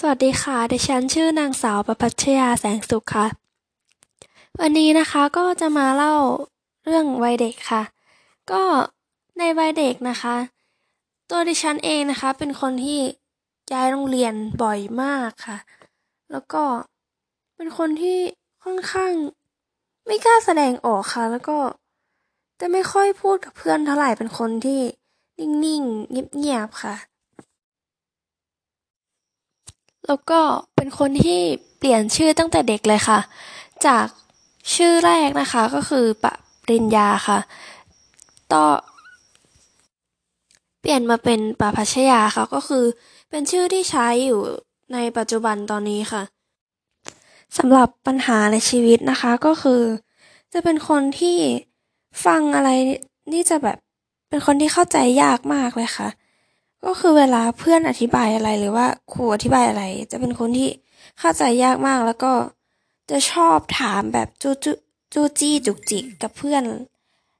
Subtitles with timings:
[0.00, 3.26] สวัสดีค่ะ ดิฉันชื่อนางสาวประพัชยาแสงสุขค่ะ
[4.60, 6.14] วันนี้นะคะก็จะมาเล่า
[6.84, 7.82] เรื่องวัยเด็กค่ะ
[8.50, 8.62] ก็
[9.38, 10.36] ในวัยเด็กนะคะ
[11.30, 13.00] ตัวดิฉันเองนะคะ เป็นคนที่
[13.72, 15.58] ย้ายโรงเรียนบ่อยมากค่ะ
[16.30, 16.62] แล้วก็
[17.56, 18.18] เป็นคนที่
[18.64, 19.12] ค่อนข้าง
[20.06, 21.58] ไม่กล้าแสดงออกค่ะ แล้วก็
[22.60, 24.80] จะไม่ค่อยพูดกับเพื่อนเท่าไหร่เป็นคนที่
[25.38, 26.96] นิ่งๆเงียบๆค่ะ
[30.06, 30.40] แล้วก็
[30.76, 31.40] เป็นคนที่
[31.78, 33.18] เปลี่ยนชื่อตั้งแต่เด็กเลยค่ะ
[33.86, 34.06] จาก
[34.74, 36.26] ชื่อแรกนะคะก็คือป
[36.72, 37.38] ริญญาค่ะ
[38.52, 38.64] ต่อ
[40.80, 42.84] เปลี่ยนมาเป็นปพัชยาค่ะ ก็คือ
[43.30, 44.40] เป็นชื่อที่ใช้อยู่
[44.92, 46.22] ในปัจจุบันตอนนี้ค่ะ
[47.56, 49.82] สำหรับปัญหาในชีวิตนะคะก็คือ
[50.52, 51.38] จะเป็นคนที่
[52.24, 52.70] ฟังอะไร
[53.32, 53.78] นี่จะแบบ
[54.28, 56.08] เป็นคนที่เข้าใจยากมากเลยค่ะ
[56.84, 60.68] ก็คือเวลาเพื่อนอธิบายอะไรหรือว่าครูอธิบายอะไร จะเป็นคนที่
[61.18, 62.32] เข้าใจยากมากแล้วก็
[63.10, 64.72] จะชอบถามแบบจูจู
[65.14, 66.62] จูจี้จุกจิกกับเพื่อน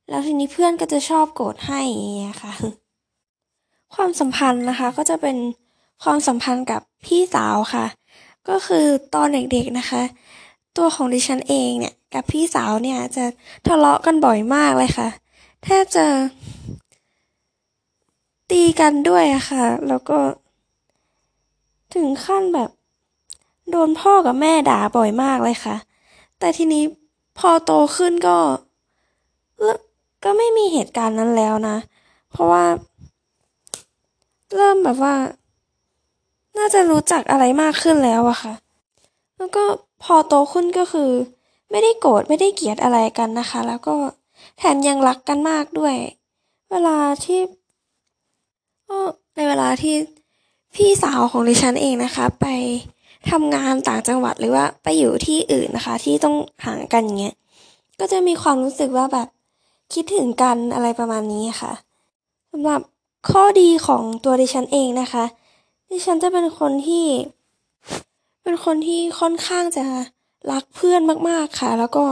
[0.09, 2.53] แล้วทีนี้เพื่อนก็จะชอบโกรธให้อย่างเงี้ยค่ะ
[3.95, 5.37] ความสัมพันธ์นะคะ ก็จะเป็น
[6.03, 7.87] ความสัมพันธ์กับพี่สาวค่ะ
[8.49, 10.03] ก็คือตอนเด็กๆนะคะ
[10.77, 13.25] ตัวของดิฉันเองเนี่ย กับพี่สาวเนี่ยจะ
[13.67, 15.09] ทะเลาะกันบ่อยมากเลยค่ะ
[15.65, 16.05] แทบจะ
[18.51, 20.19] ตีกันด้วยอะค่ะ แล้วก็
[21.95, 22.71] ถึงขั้นแบบ
[23.71, 25.77] โดนพ่อกับแม่ด่าบ่อยมากเลยค่ะ
[26.39, 26.83] แต่ทีนี้
[27.39, 28.37] พอโตขึ้นก็
[30.25, 31.77] ก็ไม่มีเหตุการณ์นั้นแล้วนะ
[32.31, 32.65] เพราะว่า
[34.55, 35.15] เริ่มแบบว่า
[36.59, 38.55] น่าจะรู้จักอะไรมากขึ้นแล้วอะค่ะ
[39.37, 39.65] แล้วก็
[40.03, 41.11] พอโตขึ้นก็คือ
[41.71, 43.97] ไม่ได้โกรธไม่ได้เกลียดอะไรกันนะคะ แล้วก็
[44.59, 45.95] แถมยังรักกันมากด้วย
[46.71, 47.41] เวลาที่
[48.89, 48.99] ก็
[49.37, 49.95] ในเวลาที่
[50.75, 52.47] พี่สาวของดิฉันเองนะคะ ไป
[53.31, 57.35] ทำงานต่างจังหวัดหรือว่าไปอยู่ที่อื่นนะคะ ที่ต้องห่างกันเงี้ย
[57.99, 59.29] ก็จะมีความรู้สึกว่าแบบ
[59.93, 61.73] คิดถึงกันอะไรประมาณนี้ค่ะ
[62.51, 62.81] สำหรับ
[63.31, 65.25] ข้อดีของตัวดิฉันเองนะคะ
[65.91, 67.07] ดิฉันจะเป็นคนที่
[68.43, 69.85] เป็นคนที่ค่อนข้างจะ
[70.53, 72.05] รักเพื่อนมากๆค่ะ แล้วก็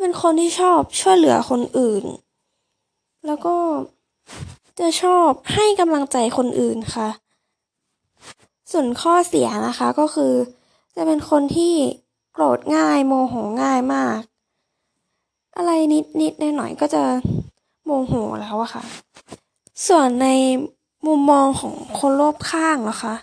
[0.00, 2.04] เป็นคนที่ชอบช่วยเหลือคนอื่น
[3.26, 3.54] แล้วก็
[4.78, 7.08] จะชอบให้กำลังใจคนอื่นค่ะ
[8.70, 10.32] ส่วนข้อเสียนะคะก็คือ
[10.96, 11.74] จะเป็นคนที่
[12.32, 14.18] โกรธง่ายโมโหง่ายมาก
[15.56, 17.02] อะไรนิดนิดหน่อยก็จะ
[17.84, 18.82] โมโหแล้วอะค่ะ
[19.86, 20.28] ส่วนใน
[21.06, 23.14] มุมมองของคนรอบข้างนะคะ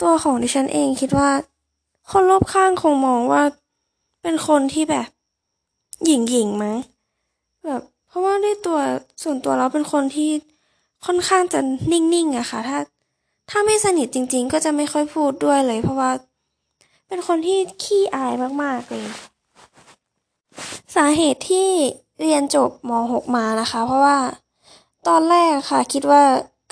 [0.00, 1.30] ตัวของดิฉันเองคิดว่า
[2.10, 3.42] คนรอบข้างคงมองว่า
[4.22, 5.08] เป็นคนที่แบบ
[6.04, 6.76] หยิ่งหยิ่งมั้ง
[7.64, 8.78] แบบเพราะว่าด้วยตัว
[9.22, 10.30] ส่วนตัวเราเป็นคนที่
[11.06, 11.60] ค่อนข้างจะ
[11.92, 12.78] นิ่งๆอะค่ะ ถ้า
[13.50, 16.10] ถ้าไม่สนิทจริง ๆ ก็จะไม่ค่อยพูดด้วยเลย เพราะว่า
[17.08, 19.06] เป็นคนที่ขี้อายมากๆเลย
[20.96, 21.68] สาเหตุที่
[22.20, 24.18] เรียนจบม .6 มานะคะ เพราะว่า
[25.08, 26.22] ตอนแรกค่ะคิดว่า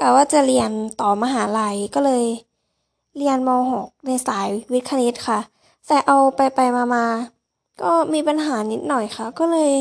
[0.00, 2.24] กะว่าจะเรียนต่อมหาลัยก็เลย
[3.18, 3.50] เรียนม
[3.80, 5.38] .6 ในสายวิทย์คณิตค่ะ
[5.86, 7.06] แต่เอาไปไปมามา
[7.82, 9.72] ก็มีปัญหานิดหน่อยค่ะ ก็เลย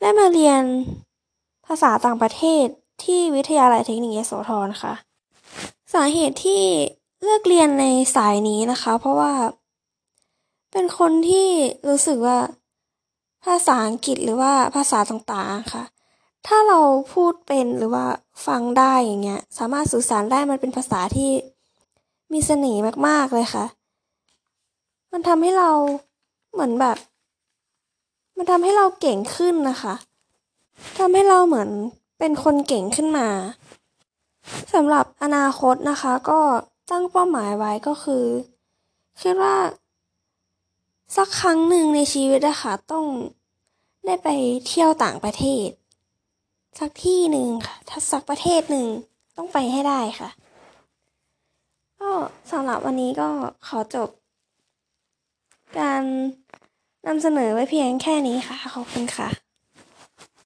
[0.00, 0.62] ได้มาเรียน
[1.66, 2.66] ภาษาต่างประเทศ
[3.02, 4.94] ที่วิทยาลัยเทคนิคยโสธรค่ะ
[5.94, 6.62] สาเหตุที่
[7.22, 7.84] เลือกเรียนใน
[8.14, 9.32] สายนี้นะคะ เพราะว่า
[10.72, 11.48] เป็นคนที่
[11.88, 12.38] รู้สึกว่า
[13.44, 15.84] ภาษาอังกฤษหรือว่าภาษาต่างๆค่ะ
[16.46, 16.78] ถ้าเรา
[17.12, 18.06] พูดเป็นหรือว่า
[18.46, 21.30] ฟังได้อย่างเงี้ย สามารถสื่อสารได้มันเป็นภาษาที่
[22.32, 23.64] มีเสน่ห์มากๆเลยค่ะ
[25.12, 25.70] มันทำให้เรา
[26.52, 26.96] เหมือนแบบ
[28.36, 29.94] มันทำให้เราเก่งขึ้นนะคะ
[30.98, 31.70] ทำให้เราเหมือน
[32.26, 33.28] เป็นคนเก่งขึ้นมา
[34.74, 36.40] สำหรับอนาคตนะคะ ก็
[36.90, 38.24] ตั้งเป้าหมายไว้ก็คือ
[39.20, 39.56] คิดว่า
[41.16, 43.06] สักครั้งหนึ่งในชีวิตนะคะต้อง
[44.06, 44.28] ได้ไป
[44.66, 45.68] เที่ยวต่างประเทศ
[46.78, 48.86] สักที่หนึ่งค่ะ ถ้าสักประเทศหนึ่ง
[49.36, 50.30] ต้องไปให้ได้ค่ะ
[52.00, 52.10] ก็
[52.50, 53.28] สำหรับวันนี้ก็
[53.66, 54.08] ขอจบ
[55.78, 56.02] การ
[57.06, 59.43] นำเสนอไว้เพียงแค่นี้ค่ะ ขอบคุณค่ะ